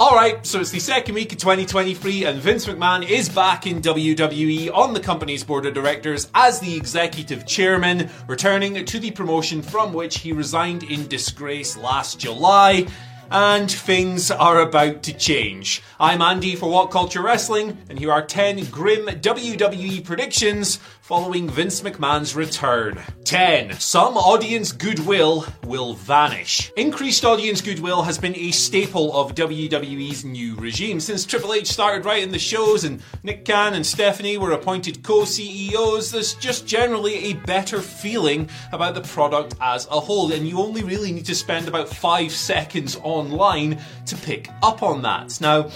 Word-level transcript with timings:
All 0.00 0.14
right, 0.14 0.46
so 0.46 0.60
it's 0.60 0.70
the 0.70 0.78
second 0.78 1.16
week 1.16 1.32
of 1.32 1.38
2023, 1.38 2.24
and 2.24 2.40
Vince 2.40 2.66
McMahon 2.66 3.04
is 3.04 3.28
back 3.28 3.66
in 3.66 3.82
WWE 3.82 4.72
on 4.72 4.94
the 4.94 5.00
company's 5.00 5.42
board 5.42 5.66
of 5.66 5.74
directors 5.74 6.30
as 6.36 6.60
the 6.60 6.76
executive 6.76 7.44
chairman, 7.44 8.08
returning 8.28 8.84
to 8.84 9.00
the 9.00 9.10
promotion 9.10 9.60
from 9.60 9.92
which 9.92 10.18
he 10.18 10.30
resigned 10.32 10.84
in 10.84 11.08
disgrace 11.08 11.76
last 11.76 12.20
July. 12.20 12.86
And 13.30 13.70
things 13.70 14.30
are 14.30 14.60
about 14.60 15.02
to 15.02 15.12
change. 15.12 15.82
I'm 15.98 16.22
Andy 16.22 16.54
for 16.54 16.70
What 16.70 16.92
Culture 16.92 17.20
Wrestling, 17.20 17.76
and 17.90 17.98
here 17.98 18.12
are 18.12 18.24
10 18.24 18.66
grim 18.66 19.04
WWE 19.06 20.04
predictions 20.04 20.78
following 21.08 21.48
Vince 21.48 21.80
McMahon's 21.80 22.36
return. 22.36 23.00
10. 23.24 23.80
Some 23.80 24.18
audience 24.18 24.72
goodwill 24.72 25.46
will 25.64 25.94
vanish. 25.94 26.70
Increased 26.76 27.24
audience 27.24 27.62
goodwill 27.62 28.02
has 28.02 28.18
been 28.18 28.36
a 28.36 28.50
staple 28.50 29.18
of 29.18 29.34
WWE's 29.34 30.26
new 30.26 30.54
regime. 30.56 31.00
Since 31.00 31.24
Triple 31.24 31.54
H 31.54 31.68
started 31.68 32.04
writing 32.04 32.30
the 32.30 32.38
shows 32.38 32.84
and 32.84 33.02
Nick 33.22 33.46
Khan 33.46 33.72
and 33.72 33.86
Stephanie 33.86 34.36
were 34.36 34.52
appointed 34.52 35.02
co 35.02 35.24
CEOs, 35.24 36.10
there's 36.10 36.34
just 36.34 36.66
generally 36.66 37.30
a 37.30 37.32
better 37.32 37.80
feeling 37.80 38.50
about 38.72 38.94
the 38.94 39.00
product 39.00 39.54
as 39.62 39.86
a 39.86 39.98
whole, 39.98 40.30
and 40.30 40.46
you 40.46 40.58
only 40.58 40.82
really 40.82 41.10
need 41.10 41.24
to 41.24 41.34
spend 41.34 41.68
about 41.68 41.88
five 41.88 42.32
seconds 42.32 42.96
online 43.02 43.80
to 44.04 44.14
pick 44.14 44.50
up 44.62 44.82
on 44.82 45.00
that. 45.00 45.40
Now, 45.40 45.70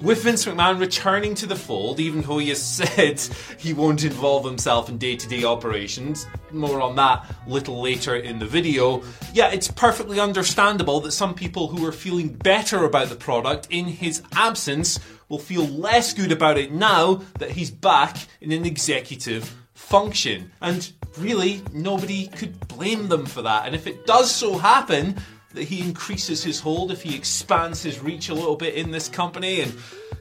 with 0.00 0.22
Vince 0.22 0.44
McMahon 0.44 0.78
returning 0.78 1.34
to 1.36 1.46
the 1.46 1.56
fold, 1.56 2.00
even 2.00 2.22
though 2.22 2.38
he 2.38 2.50
has 2.50 2.62
said 2.96 3.20
he 3.58 3.72
won't 3.72 4.04
involve 4.04 4.44
himself 4.44 4.88
in 4.88 4.98
day 4.98 5.16
to 5.16 5.28
day 5.28 5.44
operations, 5.44 6.26
more 6.52 6.80
on 6.80 6.96
that 6.96 7.24
little 7.46 7.80
later 7.80 8.16
in 8.16 8.38
the 8.38 8.46
video, 8.46 9.02
yeah, 9.32 9.50
it's 9.50 9.68
perfectly 9.68 10.20
understandable 10.20 11.00
that 11.00 11.12
some 11.12 11.34
people 11.34 11.68
who 11.68 11.84
are 11.86 11.92
feeling 11.92 12.28
better 12.28 12.84
about 12.84 13.08
the 13.08 13.16
product 13.16 13.68
in 13.70 13.86
his 13.86 14.22
absence 14.34 15.00
will 15.28 15.38
feel 15.38 15.64
less 15.64 16.12
good 16.12 16.30
about 16.30 16.58
it 16.58 16.72
now 16.72 17.22
that 17.38 17.50
he's 17.50 17.70
back 17.70 18.16
in 18.40 18.52
an 18.52 18.64
executive 18.64 19.54
function. 19.74 20.50
And 20.60 20.92
really, 21.18 21.62
nobody 21.72 22.28
could 22.28 22.68
blame 22.68 23.08
them 23.08 23.26
for 23.26 23.42
that. 23.42 23.66
And 23.66 23.74
if 23.74 23.86
it 23.86 24.06
does 24.06 24.30
so 24.30 24.58
happen, 24.58 25.16
that 25.56 25.64
he 25.64 25.80
increases 25.80 26.44
his 26.44 26.60
hold, 26.60 26.92
if 26.92 27.02
he 27.02 27.16
expands 27.16 27.82
his 27.82 27.98
reach 27.98 28.28
a 28.28 28.34
little 28.34 28.56
bit 28.56 28.74
in 28.74 28.92
this 28.92 29.08
company, 29.08 29.60
and 29.60 29.74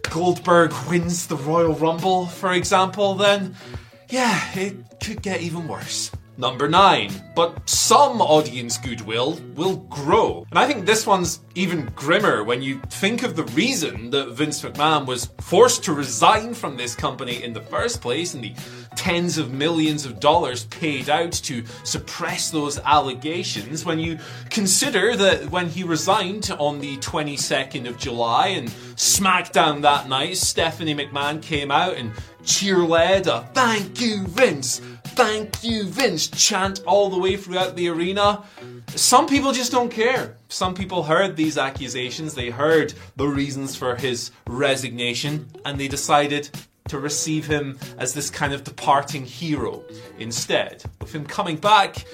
Goldberg 0.09 0.73
wins 0.89 1.27
the 1.27 1.37
Royal 1.37 1.73
Rumble, 1.73 2.25
for 2.25 2.51
example, 2.53 3.15
then 3.15 3.55
yeah, 4.09 4.41
it 4.57 4.75
could 4.99 5.21
get 5.21 5.41
even 5.41 5.67
worse. 5.67 6.11
Number 6.37 6.67
nine, 6.67 7.11
but 7.33 7.69
some 7.69 8.21
audience 8.21 8.77
goodwill 8.77 9.39
will 9.55 9.77
grow. 9.77 10.45
And 10.49 10.59
I 10.59 10.67
think 10.67 10.85
this 10.85 11.07
one's 11.07 11.39
even 11.55 11.85
grimmer 11.95 12.43
when 12.43 12.61
you 12.61 12.81
think 12.89 13.23
of 13.23 13.37
the 13.37 13.45
reason 13.45 14.09
that 14.09 14.31
Vince 14.31 14.61
McMahon 14.61 15.05
was 15.05 15.29
forced 15.39 15.85
to 15.85 15.93
resign 15.93 16.53
from 16.53 16.75
this 16.75 16.93
company 16.93 17.41
in 17.41 17.53
the 17.53 17.61
first 17.61 18.01
place 18.01 18.33
and 18.33 18.43
the 18.43 18.53
tens 18.97 19.37
of 19.37 19.53
millions 19.53 20.05
of 20.05 20.19
dollars 20.19 20.65
paid 20.65 21.09
out 21.09 21.31
to 21.31 21.63
suppress 21.85 22.51
those 22.51 22.79
allegations. 22.79 23.85
When 23.85 23.99
you 23.99 24.19
consider 24.49 25.15
that 25.15 25.49
when 25.51 25.69
he 25.69 25.83
resigned 25.83 26.51
on 26.59 26.79
the 26.79 26.97
22nd 26.97 27.87
of 27.87 27.97
July 27.97 28.47
and 28.47 28.67
SmackDown 28.95 29.81
that 29.83 30.09
night, 30.09 30.35
Stephanie 30.35 30.95
McMahon 30.95 31.41
came 31.41 31.71
out 31.71 31.95
and 31.95 32.11
cheer-led 32.43 33.27
a 33.27 33.41
thank 33.53 33.99
you, 33.99 34.25
Vince 34.27 34.81
thank 35.15 35.63
you, 35.63 35.85
Vince 35.85 36.27
chant 36.27 36.83
all 36.85 37.09
the 37.09 37.17
way 37.17 37.37
throughout 37.37 37.75
the 37.75 37.87
arena. 37.87 38.43
Some 38.89 39.27
people 39.27 39.53
just 39.53 39.71
don't 39.71 39.89
care. 39.89 40.35
Some 40.49 40.75
people 40.75 41.03
heard 41.03 41.35
these 41.35 41.57
accusations, 41.57 42.33
they 42.33 42.49
heard 42.49 42.93
the 43.15 43.27
reasons 43.27 43.75
for 43.75 43.95
his 43.95 44.31
resignation, 44.47 45.49
and 45.63 45.79
they 45.79 45.87
decided 45.87 46.49
to 46.89 46.99
receive 46.99 47.47
him 47.47 47.79
as 47.97 48.13
this 48.13 48.29
kind 48.29 48.53
of 48.53 48.63
departing 48.63 49.25
hero 49.25 49.83
instead. 50.19 50.83
With 50.99 51.15
him 51.15 51.25
coming 51.25 51.57
back, 51.57 52.05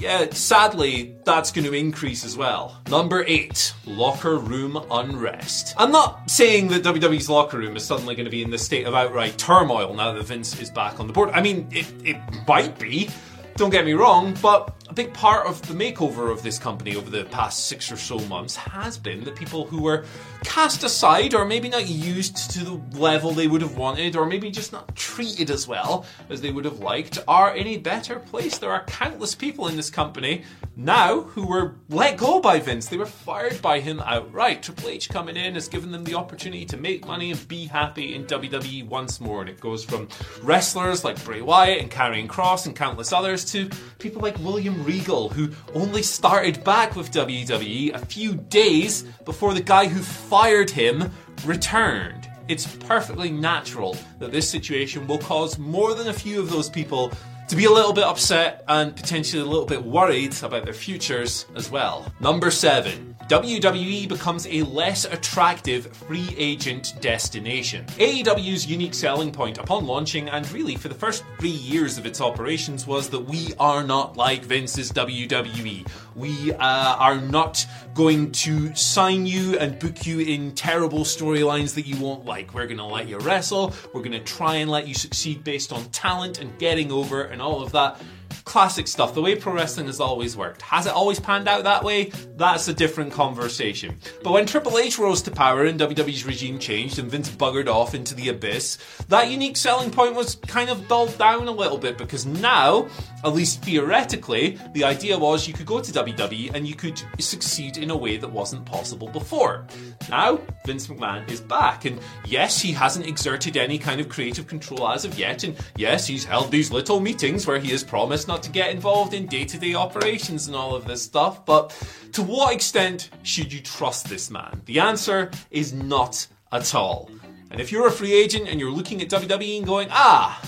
yeah, 0.00 0.30
sadly, 0.30 1.16
that's 1.24 1.52
going 1.52 1.64
to 1.64 1.72
increase 1.72 2.24
as 2.24 2.36
well. 2.36 2.80
Number 2.90 3.24
eight, 3.26 3.72
locker 3.86 4.38
room 4.38 4.84
unrest. 4.90 5.74
I'm 5.76 5.92
not 5.92 6.30
saying 6.30 6.68
that 6.68 6.82
WWE's 6.82 7.30
locker 7.30 7.58
room 7.58 7.76
is 7.76 7.84
suddenly 7.84 8.14
going 8.14 8.24
to 8.24 8.30
be 8.30 8.42
in 8.42 8.50
this 8.50 8.64
state 8.64 8.86
of 8.86 8.94
outright 8.94 9.38
turmoil 9.38 9.94
now 9.94 10.12
that 10.12 10.22
Vince 10.24 10.60
is 10.60 10.70
back 10.70 11.00
on 11.00 11.06
the 11.06 11.12
board. 11.12 11.30
I 11.30 11.40
mean, 11.40 11.68
it, 11.70 11.86
it 12.04 12.16
might 12.46 12.78
be. 12.78 13.08
Don't 13.56 13.70
get 13.70 13.84
me 13.84 13.92
wrong, 13.92 14.36
but 14.42 14.74
a 14.88 14.92
big 14.92 15.14
part 15.14 15.46
of 15.46 15.62
the 15.68 15.74
makeover 15.74 16.30
of 16.30 16.42
this 16.42 16.58
company 16.58 16.96
over 16.96 17.08
the 17.08 17.24
past 17.26 17.66
six 17.66 17.90
or 17.90 17.96
so 17.96 18.18
months 18.20 18.56
has 18.56 18.98
been 18.98 19.22
that 19.24 19.36
people 19.36 19.64
who 19.64 19.80
were 19.80 20.04
cast 20.42 20.82
aside 20.84 21.34
or 21.34 21.44
maybe 21.44 21.68
not 21.68 21.88
used 21.88 22.50
to 22.50 22.64
the 22.64 22.98
level 22.98 23.30
they 23.30 23.46
would 23.46 23.62
have 23.62 23.76
wanted 23.78 24.14
or 24.16 24.26
maybe 24.26 24.50
just 24.50 24.72
not 24.72 24.94
treated 24.94 25.50
as 25.50 25.66
well 25.66 26.04
as 26.28 26.40
they 26.42 26.50
would 26.50 26.64
have 26.64 26.80
liked 26.80 27.18
are 27.26 27.56
in 27.56 27.66
a 27.68 27.76
better 27.78 28.18
place. 28.18 28.58
There 28.58 28.72
are 28.72 28.84
countless 28.84 29.34
people 29.34 29.68
in 29.68 29.76
this 29.76 29.88
company 29.88 30.42
now 30.76 31.22
who 31.22 31.46
were 31.46 31.76
let 31.88 32.18
go 32.18 32.40
by 32.40 32.58
Vince. 32.58 32.88
They 32.88 32.96
were 32.96 33.06
fired 33.06 33.62
by 33.62 33.80
him 33.80 34.00
outright. 34.00 34.62
Triple 34.62 34.88
H 34.90 35.08
coming 35.08 35.36
in 35.36 35.54
has 35.54 35.68
given 35.68 35.92
them 35.92 36.04
the 36.04 36.14
opportunity 36.14 36.66
to 36.66 36.76
make 36.76 37.06
money 37.06 37.30
and 37.30 37.48
be 37.48 37.66
happy 37.66 38.14
in 38.14 38.26
WWE 38.26 38.86
once 38.86 39.20
more. 39.20 39.40
And 39.40 39.48
it 39.48 39.60
goes 39.60 39.84
from 39.84 40.08
wrestlers 40.42 41.04
like 41.04 41.24
Bray 41.24 41.40
Wyatt 41.40 41.80
and 41.80 41.90
Karrion 41.90 42.26
Kross 42.26 42.66
and 42.66 42.76
countless 42.76 43.12
others 43.12 43.43
to 43.52 43.68
people 43.98 44.22
like 44.22 44.38
William 44.38 44.84
Regal, 44.84 45.28
who 45.28 45.50
only 45.74 46.02
started 46.02 46.62
back 46.64 46.96
with 46.96 47.10
WWE 47.10 47.94
a 47.94 47.98
few 48.06 48.34
days 48.34 49.02
before 49.24 49.54
the 49.54 49.62
guy 49.62 49.86
who 49.86 50.00
fired 50.00 50.70
him 50.70 51.10
returned. 51.44 52.28
It's 52.48 52.66
perfectly 52.76 53.30
natural 53.30 53.96
that 54.18 54.32
this 54.32 54.48
situation 54.48 55.06
will 55.06 55.18
cause 55.18 55.58
more 55.58 55.94
than 55.94 56.08
a 56.08 56.12
few 56.12 56.40
of 56.40 56.50
those 56.50 56.68
people 56.68 57.10
to 57.48 57.56
be 57.56 57.66
a 57.66 57.70
little 57.70 57.92
bit 57.92 58.04
upset 58.04 58.64
and 58.68 58.94
potentially 58.96 59.42
a 59.42 59.44
little 59.44 59.66
bit 59.66 59.84
worried 59.84 60.34
about 60.42 60.64
their 60.64 60.74
futures 60.74 61.46
as 61.54 61.70
well. 61.70 62.12
Number 62.20 62.50
seven. 62.50 63.14
WWE 63.28 64.06
becomes 64.06 64.46
a 64.48 64.62
less 64.64 65.06
attractive 65.06 65.86
free 65.96 66.28
agent 66.36 66.94
destination. 67.00 67.86
AEW's 67.96 68.66
unique 68.66 68.92
selling 68.92 69.32
point 69.32 69.56
upon 69.56 69.86
launching, 69.86 70.28
and 70.28 70.50
really 70.52 70.76
for 70.76 70.88
the 70.88 70.94
first 70.94 71.24
three 71.38 71.48
years 71.48 71.96
of 71.96 72.04
its 72.04 72.20
operations, 72.20 72.86
was 72.86 73.08
that 73.08 73.20
we 73.20 73.54
are 73.58 73.82
not 73.82 74.18
like 74.18 74.44
Vince's 74.44 74.92
WWE. 74.92 75.88
We 76.14 76.52
uh, 76.52 76.58
are 76.58 77.18
not 77.18 77.66
going 77.94 78.30
to 78.32 78.74
sign 78.74 79.24
you 79.24 79.58
and 79.58 79.78
book 79.78 80.06
you 80.06 80.20
in 80.20 80.54
terrible 80.54 81.00
storylines 81.00 81.74
that 81.76 81.86
you 81.86 81.96
won't 81.96 82.26
like. 82.26 82.52
We're 82.52 82.66
going 82.66 82.76
to 82.76 82.84
let 82.84 83.08
you 83.08 83.18
wrestle. 83.18 83.72
We're 83.94 84.02
going 84.02 84.12
to 84.12 84.20
try 84.20 84.56
and 84.56 84.70
let 84.70 84.86
you 84.86 84.92
succeed 84.92 85.42
based 85.42 85.72
on 85.72 85.86
talent 85.86 86.40
and 86.40 86.56
getting 86.58 86.92
over 86.92 87.24
and 87.34 87.42
all 87.42 87.62
of 87.62 87.72
that 87.72 88.00
classic 88.44 88.88
stuff, 88.88 89.14
the 89.14 89.22
way 89.22 89.36
pro 89.36 89.52
wrestling 89.52 89.86
has 89.86 90.00
always 90.00 90.36
worked. 90.36 90.62
Has 90.62 90.86
it 90.86 90.92
always 90.92 91.20
panned 91.20 91.48
out 91.48 91.64
that 91.64 91.84
way? 91.84 92.10
That's 92.36 92.68
a 92.68 92.74
different 92.74 93.12
conversation. 93.12 93.98
But 94.22 94.32
when 94.32 94.46
Triple 94.46 94.78
H 94.78 94.98
rose 94.98 95.22
to 95.22 95.30
power 95.30 95.64
and 95.64 95.78
WWE's 95.78 96.26
regime 96.26 96.58
changed 96.58 96.98
and 96.98 97.10
Vince 97.10 97.30
buggered 97.30 97.68
off 97.68 97.94
into 97.94 98.14
the 98.14 98.28
abyss, 98.28 98.78
that 99.08 99.30
unique 99.30 99.56
selling 99.56 99.90
point 99.90 100.14
was 100.14 100.36
kind 100.46 100.70
of 100.70 100.88
dulled 100.88 101.16
down 101.18 101.46
a 101.48 101.52
little 101.52 101.78
bit 101.78 101.98
because 101.98 102.26
now 102.26 102.88
at 103.24 103.32
least 103.32 103.62
theoretically, 103.62 104.58
the 104.74 104.84
idea 104.84 105.18
was 105.18 105.48
you 105.48 105.54
could 105.54 105.66
go 105.66 105.80
to 105.80 105.92
WWE 105.92 106.54
and 106.54 106.68
you 106.68 106.74
could 106.74 107.00
succeed 107.18 107.78
in 107.78 107.90
a 107.90 107.96
way 107.96 108.18
that 108.18 108.28
wasn't 108.30 108.66
possible 108.66 109.08
before. 109.08 109.66
Now, 110.10 110.40
Vince 110.66 110.88
McMahon 110.88 111.28
is 111.30 111.40
back, 111.40 111.86
and 111.86 111.98
yes, 112.26 112.60
he 112.60 112.70
hasn't 112.72 113.06
exerted 113.06 113.56
any 113.56 113.78
kind 113.78 113.98
of 113.98 114.10
creative 114.10 114.46
control 114.46 114.86
as 114.88 115.06
of 115.06 115.18
yet, 115.18 115.42
and 115.42 115.56
yes, 115.76 116.06
he's 116.06 116.24
held 116.24 116.50
these 116.50 116.70
little 116.70 117.00
meetings 117.00 117.46
where 117.46 117.58
he 117.58 117.70
has 117.70 117.82
promised 117.82 118.23
not 118.28 118.42
to 118.44 118.50
get 118.50 118.70
involved 118.70 119.14
in 119.14 119.26
day 119.26 119.44
to 119.44 119.58
day 119.58 119.74
operations 119.74 120.46
and 120.46 120.56
all 120.56 120.74
of 120.74 120.86
this 120.86 121.02
stuff, 121.02 121.44
but 121.44 121.70
to 122.12 122.22
what 122.22 122.54
extent 122.54 123.10
should 123.22 123.52
you 123.52 123.60
trust 123.60 124.08
this 124.08 124.30
man? 124.30 124.62
The 124.66 124.80
answer 124.80 125.30
is 125.50 125.72
not 125.72 126.26
at 126.52 126.74
all. 126.74 127.10
And 127.50 127.60
if 127.60 127.70
you're 127.70 127.86
a 127.86 127.92
free 127.92 128.12
agent 128.12 128.48
and 128.48 128.58
you're 128.58 128.70
looking 128.70 129.00
at 129.02 129.08
WWE 129.08 129.58
and 129.58 129.66
going, 129.66 129.88
ah, 129.90 130.40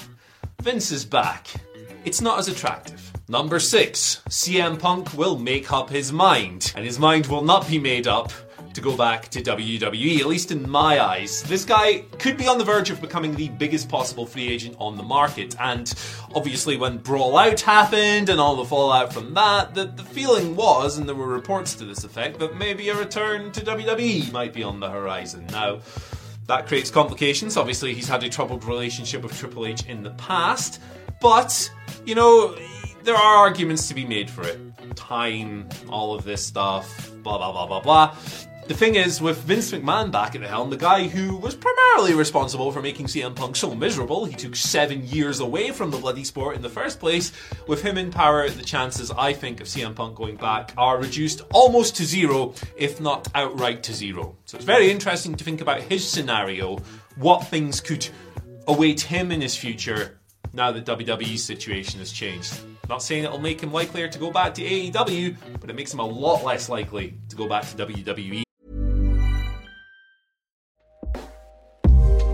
Vince 0.61 0.91
is 0.91 1.05
back, 1.05 1.49
it's 2.05 2.21
not 2.21 2.39
as 2.39 2.49
attractive. 2.49 3.13
Number 3.29 3.59
six, 3.59 4.23
CM 4.29 4.79
Punk 4.79 5.13
will 5.15 5.37
make 5.37 5.73
up 5.73 5.91
his 5.91 6.13
mind, 6.13 6.73
and 6.77 6.85
his 6.85 6.99
mind 6.99 7.27
will 7.27 7.43
not 7.43 7.69
be 7.69 7.79
made 7.79 8.07
up 8.07 8.31
to 8.77 8.81
go 8.83 8.97
back 8.97 9.29
to 9.31 9.43
WWE, 9.43 10.21
at 10.21 10.27
least 10.27 10.53
in 10.53 10.69
my 10.69 11.01
eyes. 11.01 11.43
This 11.43 11.65
guy 11.65 12.05
could 12.19 12.37
be 12.37 12.47
on 12.47 12.59
the 12.59 12.65
verge 12.65 12.91
of 12.91 13.01
becoming 13.01 13.35
the 13.35 13.49
biggest 13.49 13.89
possible 13.89 14.27
free 14.27 14.49
agent 14.49 14.77
on 14.79 14.97
the 14.97 15.03
market, 15.03 15.57
and 15.59 15.93
obviously, 16.35 16.77
when 16.77 16.99
Brawl 16.99 17.37
Out 17.39 17.61
happened 17.61 18.29
and 18.29 18.39
all 18.39 18.55
the 18.55 18.65
fallout 18.65 19.13
from 19.13 19.35
that, 19.35 19.75
the, 19.75 19.87
the 19.87 20.05
feeling 20.05 20.55
was, 20.55 20.99
and 20.99 21.09
there 21.09 21.17
were 21.17 21.27
reports 21.27 21.75
to 21.77 21.85
this 21.85 22.05
effect, 22.05 22.39
that 22.39 22.57
maybe 22.57 22.89
a 22.91 22.95
return 22.95 23.51
to 23.53 23.61
WWE 23.63 24.31
might 24.31 24.53
be 24.53 24.63
on 24.63 24.79
the 24.79 24.91
horizon. 24.91 25.47
Now, 25.47 25.81
that 26.47 26.67
creates 26.67 26.91
complications. 26.91 27.57
Obviously, 27.57 27.95
he's 27.95 28.09
had 28.09 28.23
a 28.23 28.29
troubled 28.29 28.65
relationship 28.65 29.23
with 29.23 29.37
Triple 29.37 29.67
H 29.67 29.87
in 29.87 30.03
the 30.03 30.11
past, 30.11 30.81
but, 31.21 31.73
you 32.05 32.15
know, 32.15 32.55
there 33.05 33.17
are 33.17 33.37
arguments 33.37 33.89
to 33.89 33.95
be 33.95 34.05
made 34.05 34.29
for 34.29 34.43
it. 34.43 34.61
Time, 34.97 35.69
all 35.89 36.15
of 36.15 36.25
this 36.25 36.45
stuff, 36.45 37.11
blah, 37.23 37.39
blah, 37.39 37.53
blah, 37.53 37.67
blah, 37.67 37.81
blah. 37.81 38.17
The 38.69 38.75
thing 38.75 38.97
is, 38.97 39.21
with 39.21 39.39
Vince 39.45 39.71
McMahon 39.71 40.11
back 40.11 40.35
at 40.35 40.41
the 40.41 40.49
helm, 40.49 40.71
the 40.71 40.77
guy 40.77 41.07
who 41.07 41.37
was 41.37 41.55
primarily 41.55 42.15
responsible 42.15 42.73
for 42.73 42.83
making 42.83 43.07
CM 43.07 43.37
Punk 43.37 43.55
so 43.55 43.73
miserable, 43.77 44.25
he 44.25 44.35
took 44.35 44.57
seven 44.57 45.07
years 45.07 45.39
away 45.39 45.71
from 45.71 45.93
the 45.93 45.99
bloody 45.99 46.25
sport 46.25 46.57
in 46.57 46.63
the 46.63 46.69
first 46.69 46.99
place. 46.99 47.31
With 47.69 47.83
him 47.83 47.97
in 47.97 48.11
power, 48.11 48.51
the 48.51 48.65
chances, 48.65 49.13
I 49.13 49.33
think, 49.35 49.61
of 49.61 49.69
CM 49.69 49.95
Punk 49.95 50.17
going 50.17 50.35
back 50.35 50.73
are 50.77 50.99
reduced 50.99 51.43
almost 51.55 51.95
to 51.97 52.05
zero, 52.05 52.55
if 52.77 53.01
not 53.01 53.29
outright 53.37 53.85
to 53.85 53.95
zero. 53.95 54.37
So 54.47 54.57
it's 54.57 54.67
very 54.67 54.91
interesting 54.91 55.37
to 55.37 55.45
think 55.45 55.61
about 55.61 55.83
his 55.83 56.07
scenario, 56.07 56.79
what 57.15 57.47
things 57.47 57.81
could 57.81 58.09
await 58.67 59.01
him 59.01 59.31
in 59.31 59.41
his 59.41 59.55
future 59.55 60.19
now 60.53 60.73
that 60.73 60.85
WWE's 60.85 61.45
situation 61.45 62.01
has 62.01 62.11
changed. 62.11 62.59
Not 62.89 63.01
saying 63.01 63.25
it'll 63.25 63.39
make 63.39 63.61
him 63.61 63.73
likelier 63.73 64.09
to 64.09 64.19
go 64.19 64.33
back 64.33 64.55
to 64.55 64.63
AEW, 64.63 65.37
but 65.61 65.71
it 65.71 65.77
makes 65.77 65.95
him 65.95 66.01
a 66.01 66.07
lot 66.07 66.45
less 66.45 66.69
likely 66.69 67.15
to 67.29 67.37
go 67.37 67.49
back 67.49 67.63
to 67.69 67.77
WWE. 67.77 68.46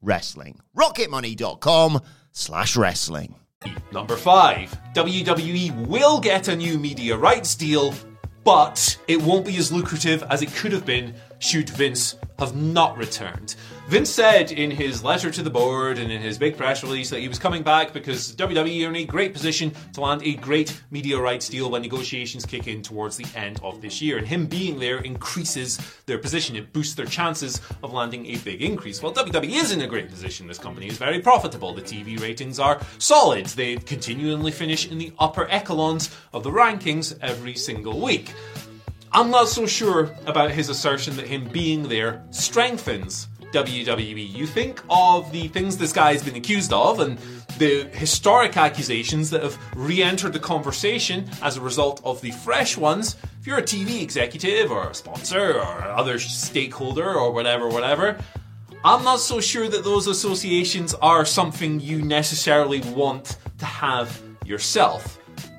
wrestling. 0.00 0.60
rocketmoney.com 0.76 2.00
slash 2.32 2.76
wrestling. 2.76 3.34
Number 3.92 4.16
five, 4.16 4.76
WWE 4.94 5.86
will 5.86 6.20
get 6.20 6.48
a 6.48 6.54
new 6.54 6.78
media 6.78 7.16
rights 7.16 7.54
deal, 7.54 7.92
but 8.44 8.96
it 9.08 9.20
won't 9.20 9.46
be 9.46 9.56
as 9.56 9.72
lucrative 9.72 10.22
as 10.30 10.42
it 10.42 10.52
could 10.54 10.72
have 10.72 10.86
been 10.86 11.14
should 11.38 11.70
Vince 11.70 12.16
have 12.38 12.54
not 12.54 12.96
returned. 12.96 13.56
Vince 13.88 14.10
said 14.10 14.52
in 14.52 14.70
his 14.70 15.02
letter 15.02 15.30
to 15.30 15.42
the 15.42 15.48
board 15.48 15.98
and 15.98 16.12
in 16.12 16.20
his 16.20 16.36
big 16.36 16.58
press 16.58 16.82
release 16.82 17.08
that 17.08 17.20
he 17.20 17.26
was 17.28 17.38
coming 17.38 17.62
back 17.62 17.94
because 17.94 18.34
WWE 18.36 18.84
are 18.84 18.90
in 18.90 18.96
a 18.96 19.04
great 19.06 19.32
position 19.32 19.72
to 19.94 20.02
land 20.02 20.22
a 20.22 20.34
great 20.34 20.82
media 20.90 21.18
rights 21.18 21.48
deal 21.48 21.70
when 21.70 21.80
negotiations 21.80 22.44
kick 22.44 22.68
in 22.68 22.82
towards 22.82 23.16
the 23.16 23.24
end 23.34 23.58
of 23.62 23.80
this 23.80 24.02
year. 24.02 24.18
And 24.18 24.26
him 24.26 24.46
being 24.46 24.78
there 24.78 24.98
increases 24.98 25.78
their 26.04 26.18
position. 26.18 26.54
It 26.54 26.70
boosts 26.74 26.96
their 26.96 27.06
chances 27.06 27.62
of 27.82 27.94
landing 27.94 28.26
a 28.26 28.36
big 28.36 28.60
increase. 28.60 29.02
Well, 29.02 29.14
WWE 29.14 29.56
is 29.56 29.72
in 29.72 29.80
a 29.80 29.86
great 29.86 30.10
position. 30.10 30.46
This 30.46 30.58
company 30.58 30.88
is 30.88 30.98
very 30.98 31.20
profitable. 31.20 31.72
The 31.72 31.80
TV 31.80 32.20
ratings 32.20 32.60
are 32.60 32.78
solid. 32.98 33.46
They 33.46 33.76
continually 33.76 34.52
finish 34.52 34.90
in 34.90 34.98
the 34.98 35.12
upper 35.18 35.48
echelons 35.50 36.14
of 36.34 36.42
the 36.42 36.50
rankings 36.50 37.18
every 37.22 37.54
single 37.54 38.02
week. 38.02 38.34
I'm 39.12 39.30
not 39.30 39.48
so 39.48 39.66
sure 39.66 40.14
about 40.26 40.50
his 40.50 40.68
assertion 40.68 41.16
that 41.16 41.26
him 41.26 41.48
being 41.48 41.88
there 41.88 42.22
strengthens 42.30 43.28
WWE. 43.52 44.34
You 44.34 44.46
think 44.46 44.82
of 44.90 45.32
the 45.32 45.48
things 45.48 45.78
this 45.78 45.92
guy 45.92 46.12
has 46.12 46.22
been 46.22 46.36
accused 46.36 46.72
of 46.72 47.00
and 47.00 47.18
the 47.58 47.84
historic 47.92 48.56
accusations 48.56 49.30
that 49.30 49.42
have 49.42 49.58
re 49.74 50.02
entered 50.02 50.34
the 50.34 50.38
conversation 50.38 51.28
as 51.42 51.56
a 51.56 51.60
result 51.60 52.00
of 52.04 52.20
the 52.20 52.30
fresh 52.30 52.76
ones. 52.76 53.16
If 53.40 53.46
you're 53.46 53.58
a 53.58 53.62
TV 53.62 54.02
executive 54.02 54.70
or 54.70 54.90
a 54.90 54.94
sponsor 54.94 55.54
or 55.54 55.82
other 55.82 56.18
stakeholder 56.18 57.14
or 57.14 57.32
whatever, 57.32 57.68
whatever, 57.68 58.18
I'm 58.84 59.02
not 59.02 59.20
so 59.20 59.40
sure 59.40 59.68
that 59.68 59.82
those 59.82 60.06
associations 60.06 60.94
are 60.94 61.24
something 61.24 61.80
you 61.80 62.02
necessarily 62.02 62.80
want 62.80 63.38
to 63.58 63.64
have 63.64 64.22
yourself. 64.44 65.17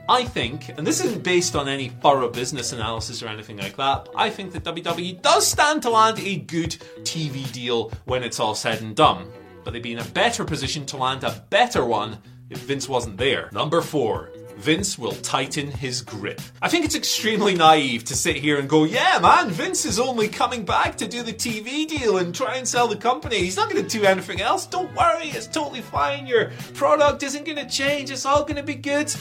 I 0.10 0.24
think, 0.24 0.70
and 0.70 0.88
this 0.88 1.06
isn't 1.06 1.22
based 1.22 1.56
on 1.56 1.70
any 1.70 1.90
thorough 1.90 2.30
business 2.30 2.74
analysis 2.74 3.22
or 3.22 3.28
anything 3.28 3.58
like 3.58 3.78
that, 3.78 4.10
I 4.16 4.32
think 4.32 4.54
that 4.54 4.64
WWE 4.64 5.22
does 5.22 5.46
stand 5.46 5.84
to 5.84 5.92
land 5.92 6.18
a 6.18 6.38
good 6.38 6.72
TV 7.02 7.50
deal 7.52 7.92
when 8.06 8.24
it's 8.24 8.40
all 8.40 8.56
said 8.56 8.82
and 8.82 8.96
done. 8.96 9.28
But 9.64 9.74
they'd 9.74 9.84
be 9.84 9.94
in 9.94 10.00
a 10.00 10.04
better 10.06 10.44
position 10.44 10.88
to 10.88 10.98
land 10.98 11.24
a 11.24 11.46
better 11.52 11.86
one 11.86 12.18
if 12.50 12.58
Vince 12.58 12.90
wasn't 12.90 13.18
there. 13.18 13.50
Number 13.54 13.82
four. 13.82 14.32
Vince 14.58 15.00
will 15.00 15.14
tighten 15.14 15.72
his 15.72 16.02
grip. 16.02 16.42
I 16.62 16.68
think 16.68 16.84
it's 16.84 16.96
extremely 16.96 17.56
naive 17.56 18.04
to 18.06 18.16
sit 18.16 18.36
here 18.36 18.60
and 18.60 18.68
go, 18.68 18.84
yeah, 18.84 19.18
man, 19.22 19.52
Vince 19.52 19.86
is 19.86 20.00
only 20.00 20.28
coming 20.28 20.66
back 20.66 20.98
to 20.98 21.08
do 21.08 21.24
the 21.24 21.32
TV 21.32 21.88
deal 21.88 22.18
and 22.18 22.36
try 22.36 22.58
and 22.58 22.68
sell 22.68 22.86
the 22.86 22.98
company. 22.98 23.38
He's 23.38 23.56
not 23.56 23.72
going 23.72 23.82
to 23.82 23.90
do 23.90 24.04
anything 24.04 24.42
else. 24.42 24.66
Don't 24.66 24.94
worry, 24.94 25.28
it's 25.28 25.48
totally 25.48 25.80
fine. 25.80 26.28
Your 26.28 26.52
product 26.74 27.24
isn't 27.24 27.46
going 27.46 27.58
to 27.58 27.70
change, 27.70 28.12
it's 28.12 28.26
all 28.26 28.42
going 28.42 28.58
to 28.58 28.64
be 28.64 28.76
good. 28.76 29.16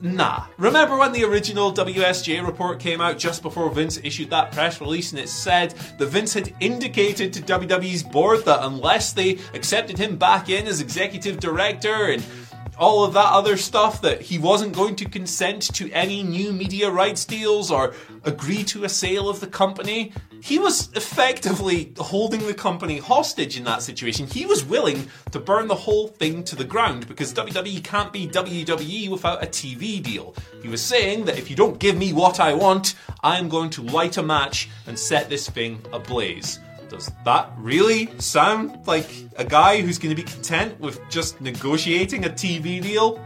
Nah. 0.00 0.46
Remember 0.58 0.98
when 0.98 1.12
the 1.12 1.24
original 1.24 1.72
WSJ 1.72 2.44
report 2.44 2.78
came 2.78 3.00
out 3.00 3.18
just 3.18 3.42
before 3.42 3.70
Vince 3.70 3.98
issued 4.02 4.30
that 4.30 4.52
press 4.52 4.80
release 4.80 5.12
and 5.12 5.20
it 5.20 5.28
said 5.28 5.70
that 5.98 6.06
Vince 6.06 6.34
had 6.34 6.54
indicated 6.60 7.32
to 7.32 7.42
WWE's 7.42 8.02
board 8.02 8.44
that 8.44 8.62
unless 8.62 9.12
they 9.12 9.38
accepted 9.54 9.96
him 9.96 10.16
back 10.16 10.50
in 10.50 10.66
as 10.66 10.80
executive 10.80 11.40
director 11.40 12.10
and 12.10 12.22
all 12.78 13.04
of 13.04 13.14
that 13.14 13.32
other 13.32 13.56
stuff 13.56 14.02
that 14.02 14.20
he 14.20 14.38
wasn't 14.38 14.74
going 14.74 14.96
to 14.96 15.08
consent 15.08 15.62
to 15.74 15.90
any 15.92 16.22
new 16.22 16.52
media 16.52 16.90
rights 16.90 17.24
deals 17.24 17.70
or 17.70 17.94
agree 18.24 18.62
to 18.64 18.84
a 18.84 18.88
sale 18.88 19.28
of 19.30 19.40
the 19.40 19.46
company. 19.46 20.12
He 20.46 20.60
was 20.60 20.90
effectively 20.94 21.92
holding 21.98 22.46
the 22.46 22.54
company 22.54 22.98
hostage 22.98 23.56
in 23.58 23.64
that 23.64 23.82
situation. 23.82 24.28
He 24.28 24.46
was 24.46 24.64
willing 24.64 25.08
to 25.32 25.40
burn 25.40 25.66
the 25.66 25.74
whole 25.74 26.06
thing 26.06 26.44
to 26.44 26.54
the 26.54 26.62
ground 26.62 27.08
because 27.08 27.34
WWE 27.34 27.82
can't 27.82 28.12
be 28.12 28.28
WWE 28.28 29.10
without 29.10 29.42
a 29.42 29.46
TV 29.48 30.00
deal. 30.00 30.36
He 30.62 30.68
was 30.68 30.80
saying 30.80 31.24
that 31.24 31.36
if 31.36 31.50
you 31.50 31.56
don't 31.56 31.80
give 31.80 31.96
me 31.96 32.12
what 32.12 32.38
I 32.38 32.54
want, 32.54 32.94
I'm 33.24 33.48
going 33.48 33.70
to 33.70 33.82
light 33.82 34.18
a 34.18 34.22
match 34.22 34.68
and 34.86 34.96
set 34.96 35.28
this 35.28 35.50
thing 35.50 35.84
ablaze. 35.92 36.60
Does 36.88 37.10
that 37.24 37.50
really 37.58 38.08
sound 38.20 38.86
like 38.86 39.10
a 39.36 39.44
guy 39.44 39.80
who's 39.80 39.98
going 39.98 40.14
to 40.14 40.22
be 40.22 40.30
content 40.30 40.78
with 40.78 41.00
just 41.10 41.40
negotiating 41.40 42.24
a 42.24 42.28
TV 42.28 42.80
deal? 42.80 43.20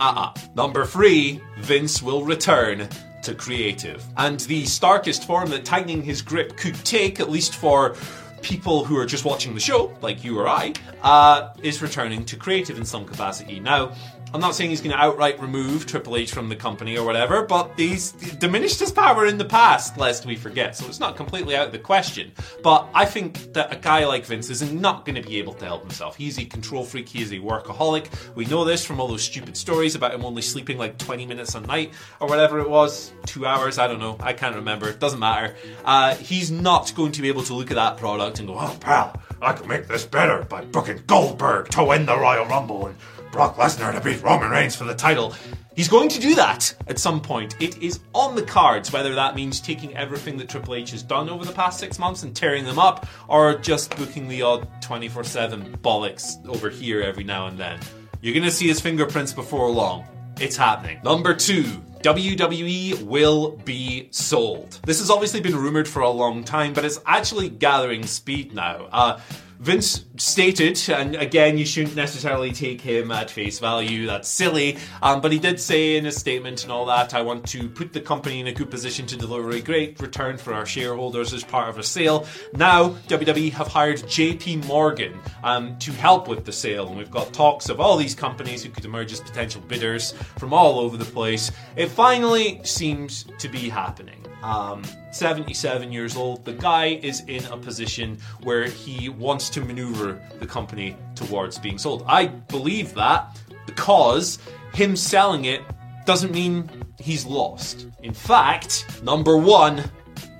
Uh 0.00 0.32
uh 0.32 0.40
Number 0.54 0.86
three, 0.86 1.38
Vince 1.58 2.00
will 2.00 2.24
return 2.24 2.88
to 3.22 3.34
creative. 3.34 4.04
And 4.16 4.40
the 4.40 4.64
starkest 4.64 5.26
form 5.26 5.50
that 5.50 5.64
tightening 5.64 6.02
his 6.02 6.22
grip 6.22 6.56
could 6.56 6.74
take, 6.84 7.20
at 7.20 7.30
least 7.30 7.54
for 7.54 7.94
people 8.42 8.84
who 8.84 8.96
are 8.96 9.06
just 9.06 9.24
watching 9.24 9.54
the 9.54 9.60
show, 9.60 9.96
like 10.02 10.24
you 10.24 10.38
or 10.38 10.48
I, 10.48 10.72
uh, 11.02 11.54
is 11.62 11.80
returning 11.80 12.24
to 12.26 12.36
creative 12.36 12.76
in 12.76 12.84
some 12.84 13.04
capacity. 13.04 13.60
Now, 13.60 13.92
I'm 14.34 14.40
not 14.40 14.54
saying 14.54 14.70
he's 14.70 14.80
going 14.80 14.96
to 14.96 15.02
outright 15.02 15.40
remove 15.42 15.84
Triple 15.84 16.16
H 16.16 16.32
from 16.32 16.48
the 16.48 16.56
company 16.56 16.96
or 16.96 17.04
whatever, 17.04 17.42
but 17.42 17.70
he's 17.76 18.12
diminished 18.12 18.80
his 18.80 18.90
power 18.90 19.26
in 19.26 19.36
the 19.36 19.44
past, 19.44 19.98
lest 19.98 20.24
we 20.24 20.36
forget. 20.36 20.74
So 20.74 20.86
it's 20.86 21.00
not 21.00 21.16
completely 21.16 21.54
out 21.54 21.66
of 21.66 21.72
the 21.72 21.78
question. 21.78 22.32
But 22.62 22.88
I 22.94 23.04
think 23.04 23.52
that 23.52 23.70
a 23.70 23.76
guy 23.76 24.06
like 24.06 24.24
Vince 24.24 24.48
is 24.48 24.72
not 24.72 25.04
going 25.04 25.16
to 25.16 25.28
be 25.28 25.38
able 25.38 25.52
to 25.54 25.66
help 25.66 25.82
himself. 25.82 26.16
He's 26.16 26.38
a 26.38 26.46
control 26.46 26.82
freak, 26.82 27.10
he 27.10 27.20
is 27.20 27.30
a 27.32 27.40
workaholic. 27.40 28.08
We 28.34 28.46
know 28.46 28.64
this 28.64 28.82
from 28.82 29.00
all 29.00 29.08
those 29.08 29.22
stupid 29.22 29.54
stories 29.54 29.94
about 29.94 30.14
him 30.14 30.24
only 30.24 30.40
sleeping 30.40 30.78
like 30.78 30.96
20 30.96 31.26
minutes 31.26 31.54
a 31.54 31.60
night 31.60 31.92
or 32.18 32.26
whatever 32.26 32.58
it 32.60 32.70
was, 32.70 33.12
two 33.26 33.44
hours, 33.44 33.78
I 33.78 33.86
don't 33.86 34.00
know, 34.00 34.16
I 34.18 34.32
can't 34.32 34.56
remember, 34.56 34.88
it 34.88 34.98
doesn't 34.98 35.20
matter. 35.20 35.56
Uh, 35.84 36.14
he's 36.14 36.50
not 36.50 36.94
going 36.94 37.12
to 37.12 37.20
be 37.20 37.28
able 37.28 37.42
to 37.42 37.54
look 37.54 37.70
at 37.70 37.74
that 37.74 37.98
product 37.98 38.38
and 38.38 38.48
go, 38.48 38.54
oh, 38.58 38.76
pal, 38.80 39.20
I 39.42 39.52
can 39.52 39.68
make 39.68 39.88
this 39.88 40.06
better 40.06 40.42
by 40.44 40.64
booking 40.64 41.02
Goldberg 41.06 41.68
to 41.70 41.84
win 41.84 42.06
the 42.06 42.18
Royal 42.18 42.46
Rumble 42.46 42.86
and 42.86 42.96
Brock 43.32 43.56
Lesnar 43.56 43.94
to 43.94 44.00
beat 44.00 44.22
Roman 44.22 44.50
Reigns 44.50 44.76
for 44.76 44.84
the 44.84 44.94
title. 44.94 45.34
He's 45.74 45.88
going 45.88 46.10
to 46.10 46.20
do 46.20 46.34
that 46.34 46.74
at 46.86 46.98
some 46.98 47.18
point. 47.18 47.56
It 47.60 47.82
is 47.82 48.00
on 48.14 48.34
the 48.34 48.42
cards, 48.42 48.92
whether 48.92 49.14
that 49.14 49.34
means 49.34 49.58
taking 49.58 49.96
everything 49.96 50.36
that 50.36 50.50
Triple 50.50 50.74
H 50.74 50.90
has 50.90 51.02
done 51.02 51.30
over 51.30 51.46
the 51.46 51.52
past 51.52 51.80
six 51.80 51.98
months 51.98 52.24
and 52.24 52.36
tearing 52.36 52.64
them 52.64 52.78
up, 52.78 53.06
or 53.28 53.54
just 53.54 53.96
booking 53.96 54.28
the 54.28 54.42
odd 54.42 54.68
24 54.82 55.24
7 55.24 55.78
bollocks 55.78 56.46
over 56.46 56.68
here 56.68 57.00
every 57.00 57.24
now 57.24 57.46
and 57.46 57.58
then. 57.58 57.80
You're 58.20 58.34
going 58.34 58.44
to 58.44 58.50
see 58.50 58.68
his 58.68 58.80
fingerprints 58.80 59.32
before 59.32 59.70
long. 59.70 60.04
It's 60.38 60.56
happening. 60.56 61.00
Number 61.02 61.32
two, 61.32 61.64
WWE 62.02 63.02
will 63.04 63.52
be 63.64 64.08
sold. 64.10 64.78
This 64.84 64.98
has 64.98 65.08
obviously 65.08 65.40
been 65.40 65.56
rumored 65.56 65.88
for 65.88 66.02
a 66.02 66.10
long 66.10 66.44
time, 66.44 66.74
but 66.74 66.84
it's 66.84 67.00
actually 67.06 67.48
gathering 67.48 68.06
speed 68.06 68.52
now. 68.52 68.88
Uh, 68.92 69.20
Vince 69.62 70.06
stated, 70.16 70.76
and 70.88 71.14
again, 71.14 71.56
you 71.56 71.64
shouldn't 71.64 71.94
necessarily 71.94 72.50
take 72.50 72.80
him 72.80 73.12
at 73.12 73.30
face 73.30 73.60
value, 73.60 74.08
that's 74.08 74.28
silly, 74.28 74.76
um, 75.00 75.20
but 75.20 75.30
he 75.30 75.38
did 75.38 75.60
say 75.60 75.96
in 75.96 76.04
his 76.04 76.16
statement 76.16 76.64
and 76.64 76.72
all 76.72 76.84
that, 76.86 77.14
I 77.14 77.22
want 77.22 77.46
to 77.50 77.68
put 77.68 77.92
the 77.92 78.00
company 78.00 78.40
in 78.40 78.48
a 78.48 78.52
good 78.52 78.72
position 78.72 79.06
to 79.06 79.16
deliver 79.16 79.50
a 79.50 79.60
great 79.60 80.00
return 80.00 80.36
for 80.36 80.52
our 80.52 80.66
shareholders 80.66 81.32
as 81.32 81.44
part 81.44 81.68
of 81.68 81.78
a 81.78 81.84
sale. 81.84 82.26
Now, 82.54 82.88
WWE 83.06 83.52
have 83.52 83.68
hired 83.68 83.98
JP 83.98 84.66
Morgan 84.66 85.16
um, 85.44 85.78
to 85.78 85.92
help 85.92 86.26
with 86.26 86.44
the 86.44 86.50
sale, 86.50 86.88
and 86.88 86.98
we've 86.98 87.08
got 87.08 87.32
talks 87.32 87.68
of 87.68 87.80
all 87.80 87.96
these 87.96 88.16
companies 88.16 88.64
who 88.64 88.70
could 88.70 88.84
emerge 88.84 89.12
as 89.12 89.20
potential 89.20 89.62
bidders 89.68 90.10
from 90.38 90.52
all 90.52 90.80
over 90.80 90.96
the 90.96 91.04
place. 91.04 91.52
It 91.76 91.86
finally 91.86 92.60
seems 92.64 93.26
to 93.38 93.48
be 93.48 93.68
happening. 93.68 94.21
Um, 94.42 94.82
77 95.12 95.92
years 95.92 96.16
old. 96.16 96.44
The 96.44 96.54
guy 96.54 96.98
is 97.02 97.20
in 97.28 97.44
a 97.46 97.56
position 97.56 98.18
where 98.42 98.64
he 98.64 99.08
wants 99.08 99.48
to 99.50 99.60
maneuver 99.60 100.20
the 100.40 100.46
company 100.46 100.96
towards 101.14 101.58
being 101.58 101.78
sold. 101.78 102.02
I 102.06 102.26
believe 102.26 102.94
that 102.94 103.38
because 103.66 104.38
him 104.74 104.96
selling 104.96 105.44
it 105.44 105.62
doesn't 106.06 106.32
mean 106.32 106.68
he's 106.98 107.24
lost. 107.24 107.86
In 108.02 108.12
fact, 108.12 108.86
number 109.02 109.36
one, 109.36 109.84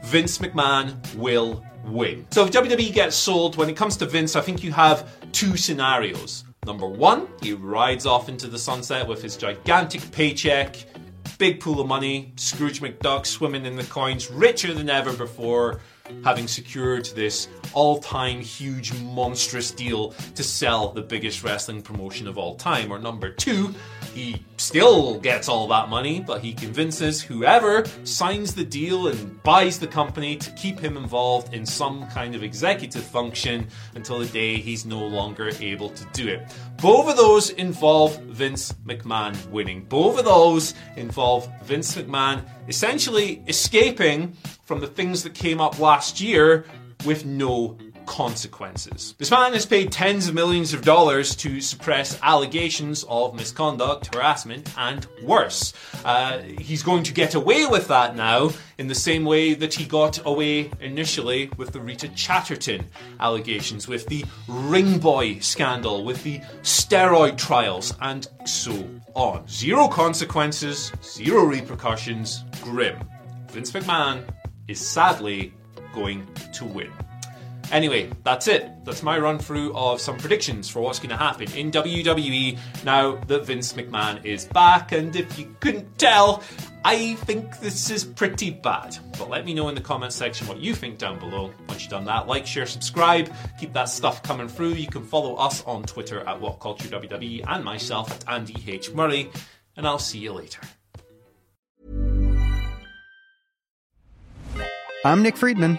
Vince 0.04 0.38
McMahon 0.38 0.96
will 1.14 1.64
win. 1.84 2.26
So 2.30 2.44
if 2.44 2.50
WWE 2.50 2.92
gets 2.92 3.16
sold, 3.16 3.56
when 3.56 3.68
it 3.68 3.76
comes 3.76 3.96
to 3.98 4.06
Vince, 4.06 4.36
I 4.36 4.40
think 4.40 4.62
you 4.62 4.72
have 4.72 5.08
two 5.32 5.56
scenarios. 5.56 6.44
Number 6.64 6.86
one, 6.86 7.28
he 7.42 7.52
rides 7.54 8.06
off 8.06 8.28
into 8.28 8.46
the 8.46 8.58
sunset 8.58 9.06
with 9.06 9.22
his 9.22 9.36
gigantic 9.36 10.08
paycheck 10.12 10.76
big 11.38 11.60
pool 11.60 11.80
of 11.80 11.86
money, 11.86 12.32
Scrooge 12.36 12.80
McDuck 12.80 13.26
swimming 13.26 13.66
in 13.66 13.76
the 13.76 13.84
coins, 13.84 14.30
richer 14.30 14.72
than 14.74 14.90
ever 14.90 15.12
before, 15.12 15.80
having 16.24 16.46
secured 16.46 17.06
this 17.14 17.48
all 17.72 17.98
time 17.98 18.40
huge 18.40 18.92
monstrous 19.02 19.70
deal 19.70 20.10
to 20.34 20.42
sell 20.42 20.92
the 20.92 21.02
biggest 21.02 21.42
wrestling 21.42 21.82
promotion 21.82 22.26
of 22.28 22.38
all 22.38 22.56
time. 22.56 22.92
Or 22.92 22.98
number 22.98 23.30
two, 23.30 23.74
he 24.14 24.44
still 24.56 25.18
gets 25.18 25.48
all 25.48 25.66
that 25.68 25.88
money, 25.88 26.20
but 26.20 26.40
he 26.40 26.52
convinces 26.52 27.22
whoever 27.22 27.84
signs 28.04 28.54
the 28.54 28.64
deal 28.64 29.08
and 29.08 29.42
buys 29.42 29.78
the 29.78 29.86
company 29.86 30.36
to 30.36 30.50
keep 30.52 30.78
him 30.78 30.96
involved 30.96 31.54
in 31.54 31.64
some 31.64 32.06
kind 32.08 32.34
of 32.34 32.42
executive 32.42 33.02
function 33.02 33.66
until 33.94 34.18
the 34.18 34.26
day 34.26 34.56
he's 34.56 34.84
no 34.84 35.04
longer 35.04 35.50
able 35.60 35.88
to 35.90 36.04
do 36.12 36.28
it. 36.28 36.52
Both 36.80 37.08
of 37.08 37.16
those 37.16 37.50
involve 37.50 38.18
Vince 38.22 38.72
McMahon 38.84 39.34
winning. 39.50 39.84
Both 39.84 40.18
of 40.18 40.24
those 40.24 40.74
involve 40.96 41.48
Vince 41.62 41.96
McMahon 41.96 42.44
essentially 42.68 43.42
escaping 43.48 44.32
from 44.64 44.80
the 44.80 44.86
things 44.86 45.22
that 45.22 45.34
came 45.34 45.60
up 45.60 45.78
last 45.78 46.20
year 46.20 46.64
with 47.04 47.24
no 47.24 47.76
consequences. 48.06 49.14
This 49.18 49.30
man 49.30 49.52
has 49.52 49.66
paid 49.66 49.92
tens 49.92 50.28
of 50.28 50.34
millions 50.34 50.74
of 50.74 50.82
dollars 50.82 51.34
to 51.36 51.60
suppress 51.60 52.18
allegations 52.22 53.04
of 53.08 53.34
misconduct, 53.34 54.14
harassment, 54.14 54.72
and 54.76 55.06
worse. 55.22 55.72
Uh, 56.04 56.38
he's 56.38 56.82
going 56.82 57.02
to 57.04 57.12
get 57.12 57.34
away 57.34 57.66
with 57.66 57.88
that 57.88 58.16
now 58.16 58.50
in 58.78 58.88
the 58.88 58.94
same 58.94 59.24
way 59.24 59.54
that 59.54 59.74
he 59.74 59.84
got 59.84 60.24
away 60.26 60.70
initially 60.80 61.50
with 61.56 61.72
the 61.72 61.80
Rita 61.80 62.08
Chatterton 62.08 62.86
allegations, 63.20 63.88
with 63.88 64.06
the 64.06 64.24
Ring 64.48 64.98
Boy 64.98 65.38
scandal, 65.38 66.04
with 66.04 66.22
the 66.22 66.40
steroid 66.62 67.38
trials, 67.38 67.94
and 68.00 68.26
so 68.44 68.88
on. 69.14 69.46
Zero 69.48 69.88
consequences, 69.88 70.92
zero 71.02 71.44
repercussions, 71.44 72.44
grim. 72.62 72.98
Vince 73.50 73.70
McMahon 73.72 74.24
is 74.68 74.80
sadly 74.80 75.52
going 75.92 76.26
to 76.54 76.64
win. 76.64 76.90
Anyway, 77.70 78.10
that's 78.24 78.48
it. 78.48 78.84
That's 78.84 79.02
my 79.02 79.18
run 79.18 79.38
through 79.38 79.74
of 79.74 80.00
some 80.00 80.18
predictions 80.18 80.68
for 80.68 80.80
what's 80.80 80.98
going 80.98 81.10
to 81.10 81.16
happen 81.16 81.50
in 81.52 81.70
WWE 81.70 82.58
now 82.84 83.16
that 83.26 83.46
Vince 83.46 83.72
McMahon 83.74 84.24
is 84.24 84.44
back. 84.46 84.92
And 84.92 85.14
if 85.14 85.38
you 85.38 85.54
couldn't 85.60 85.98
tell, 85.98 86.42
I 86.84 87.14
think 87.14 87.60
this 87.60 87.90
is 87.90 88.04
pretty 88.04 88.50
bad. 88.50 88.98
But 89.18 89.30
let 89.30 89.46
me 89.46 89.54
know 89.54 89.68
in 89.68 89.74
the 89.74 89.80
comments 89.80 90.16
section 90.16 90.48
what 90.48 90.58
you 90.58 90.74
think 90.74 90.98
down 90.98 91.18
below. 91.18 91.52
Once 91.68 91.82
you've 91.82 91.90
done 91.90 92.04
that, 92.06 92.26
like, 92.26 92.46
share, 92.46 92.66
subscribe. 92.66 93.32
Keep 93.58 93.72
that 93.72 93.88
stuff 93.88 94.22
coming 94.22 94.48
through. 94.48 94.70
You 94.70 94.88
can 94.88 95.04
follow 95.04 95.36
us 95.36 95.64
on 95.64 95.84
Twitter 95.84 96.20
at 96.20 96.40
WhatCultureWWE 96.40 97.44
and 97.46 97.64
myself 97.64 98.10
at 98.10 98.28
Andy 98.28 98.56
H. 98.66 98.92
Murray. 98.92 99.30
And 99.76 99.86
I'll 99.86 99.98
see 99.98 100.18
you 100.18 100.32
later. 100.32 100.60
I'm 105.04 105.22
Nick 105.22 105.36
Friedman. 105.36 105.78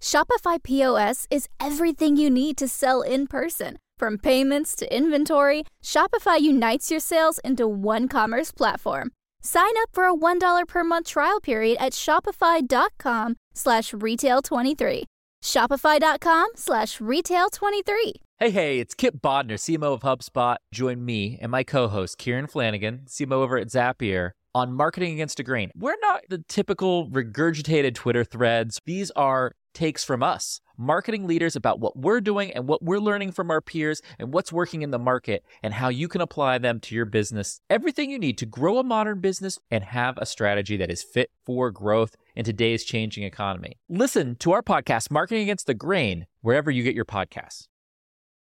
Shopify 0.00 0.62
POS 0.62 1.26
is 1.30 1.48
everything 1.60 2.16
you 2.16 2.30
need 2.30 2.56
to 2.56 2.68
sell 2.68 3.02
in 3.02 3.26
person. 3.26 3.78
From 3.98 4.16
payments 4.18 4.76
to 4.76 4.96
inventory, 4.96 5.64
Shopify 5.82 6.40
unites 6.40 6.90
your 6.90 7.00
sales 7.00 7.38
into 7.44 7.66
one 7.66 8.06
commerce 8.06 8.52
platform. 8.52 9.10
Sign 9.42 9.72
up 9.82 9.88
for 9.92 10.04
a 10.04 10.14
$1 10.14 10.68
per 10.68 10.84
month 10.84 11.08
trial 11.08 11.40
period 11.40 11.78
at 11.80 11.92
shopify.com 11.92 13.36
slash 13.54 13.92
retail23. 13.92 15.02
Shopify.com 15.42 16.48
slash 16.54 16.98
retail23. 16.98 18.12
Hey, 18.40 18.50
hey, 18.50 18.78
it's 18.78 18.94
Kipp 18.94 19.16
Bodnar, 19.20 19.54
CMO 19.58 19.94
of 19.94 20.02
HubSpot. 20.02 20.56
Join 20.72 21.04
me 21.04 21.38
and 21.40 21.50
my 21.50 21.64
co 21.64 21.88
host, 21.88 22.18
Kieran 22.18 22.46
Flanagan, 22.46 23.02
CMO 23.06 23.32
over 23.32 23.58
at 23.58 23.66
Zapier, 23.68 24.30
on 24.58 24.72
Marketing 24.72 25.12
Against 25.12 25.38
a 25.38 25.44
Grain. 25.44 25.70
We're 25.76 25.94
not 26.02 26.22
the 26.28 26.42
typical 26.48 27.08
regurgitated 27.10 27.94
Twitter 27.94 28.24
threads, 28.24 28.80
these 28.84 29.12
are 29.12 29.54
takes 29.72 30.02
from 30.02 30.20
us, 30.20 30.60
marketing 30.76 31.28
leaders 31.28 31.54
about 31.54 31.78
what 31.78 31.96
we're 31.96 32.20
doing 32.20 32.50
and 32.50 32.66
what 32.66 32.82
we're 32.82 32.98
learning 32.98 33.30
from 33.30 33.52
our 33.52 33.60
peers 33.60 34.02
and 34.18 34.34
what's 34.34 34.52
working 34.52 34.82
in 34.82 34.90
the 34.90 34.98
market 34.98 35.44
and 35.62 35.74
how 35.74 35.88
you 35.88 36.08
can 36.08 36.20
apply 36.20 36.58
them 36.58 36.80
to 36.80 36.96
your 36.96 37.04
business. 37.04 37.60
Everything 37.70 38.10
you 38.10 38.18
need 38.18 38.36
to 38.38 38.46
grow 38.46 38.78
a 38.78 38.82
modern 38.82 39.20
business 39.20 39.60
and 39.70 39.84
have 39.84 40.18
a 40.18 40.26
strategy 40.26 40.76
that 40.76 40.90
is 40.90 41.04
fit 41.04 41.30
for 41.46 41.70
growth 41.70 42.16
in 42.34 42.44
today's 42.44 42.82
changing 42.82 43.22
economy. 43.22 43.76
Listen 43.88 44.34
to 44.36 44.50
our 44.50 44.62
podcast, 44.62 45.12
Marketing 45.12 45.42
Against 45.42 45.68
the 45.68 45.74
Grain, 45.74 46.26
wherever 46.40 46.72
you 46.72 46.82
get 46.82 46.96
your 46.96 47.04
podcasts. 47.04 47.68